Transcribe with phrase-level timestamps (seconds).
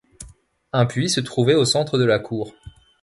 [0.73, 2.55] Un puits se trouvait au centre de la cour.